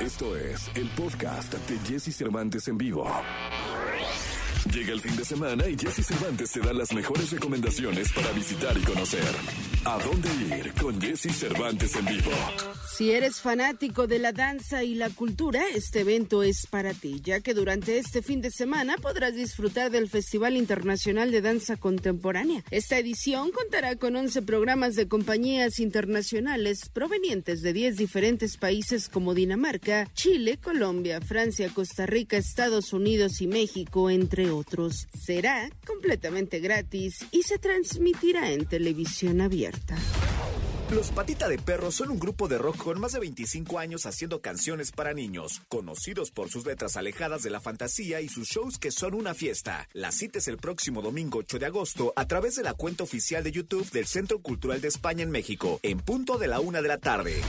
[0.00, 3.06] Esto es el podcast de Jesse Cervantes en vivo.
[4.72, 8.76] Llega el fin de semana y Jesse Cervantes te da las mejores recomendaciones para visitar
[8.78, 9.79] y conocer.
[9.82, 10.28] ¿A dónde
[10.58, 12.30] ir con Jesse Cervantes en vivo?
[12.94, 17.40] Si eres fanático de la danza y la cultura, este evento es para ti, ya
[17.40, 22.62] que durante este fin de semana podrás disfrutar del Festival Internacional de Danza Contemporánea.
[22.70, 29.32] Esta edición contará con 11 programas de compañías internacionales provenientes de 10 diferentes países como
[29.32, 35.08] Dinamarca, Chile, Colombia, Francia, Costa Rica, Estados Unidos y México, entre otros.
[35.18, 39.69] Será completamente gratis y se transmitirá en televisión abierta.
[40.90, 44.40] Los Patita de Perro son un grupo de rock con más de 25 años haciendo
[44.40, 48.90] canciones para niños, conocidos por sus letras alejadas de la fantasía y sus shows que
[48.90, 49.88] son una fiesta.
[49.92, 53.44] La cita es el próximo domingo 8 de agosto a través de la cuenta oficial
[53.44, 56.88] de YouTube del Centro Cultural de España en México, en punto de la una de
[56.88, 57.40] la tarde.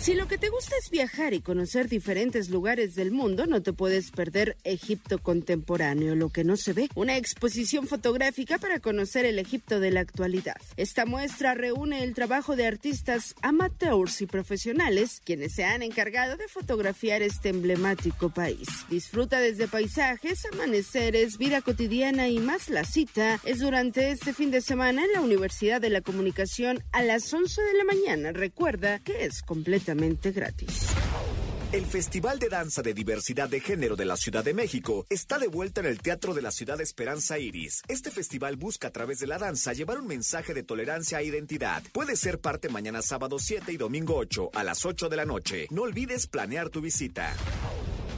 [0.00, 3.74] Si lo que te gusta es viajar y conocer diferentes lugares del mundo, no te
[3.74, 9.38] puedes perder Egipto contemporáneo, lo que no se ve, una exposición fotográfica para conocer el
[9.38, 10.56] Egipto de la actualidad.
[10.78, 16.48] Esta muestra reúne el trabajo de artistas amateurs y profesionales, quienes se han encargado de
[16.48, 18.68] fotografiar este emblemático país.
[18.88, 22.70] Disfruta desde paisajes, amaneceres, vida cotidiana y más.
[22.70, 27.02] La cita es durante este fin de semana en la Universidad de la Comunicación a
[27.02, 28.32] las 11 de la mañana.
[28.32, 29.42] Recuerda que es
[31.72, 35.46] El Festival de Danza de Diversidad de Género de la Ciudad de México está de
[35.46, 37.82] vuelta en el Teatro de la Ciudad Esperanza Iris.
[37.86, 41.84] Este festival busca a través de la danza llevar un mensaje de tolerancia e identidad.
[41.92, 45.68] Puede ser parte mañana sábado 7 y domingo 8 a las 8 de la noche.
[45.70, 47.36] No olvides planear tu visita.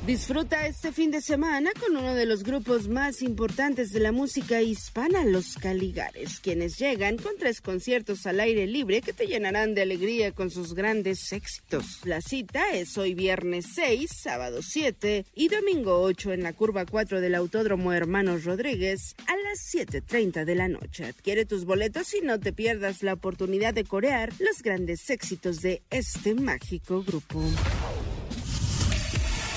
[0.06, 4.60] Disfruta este fin de semana con uno de los grupos más importantes de la música
[4.60, 9.82] hispana, los Caligares, quienes llegan con tres conciertos al aire libre que te llenarán de
[9.82, 12.00] alegría con sus grandes éxitos.
[12.04, 17.20] La cita es hoy viernes 6, sábado 7 y domingo 8 en la curva 4
[17.20, 21.04] del Autódromo Hermanos Rodríguez a las 7.30 de la noche.
[21.04, 25.80] Adquiere tus boletos y no te pierdas la oportunidad de corear los grandes éxitos de
[25.90, 27.40] este mágico grupo.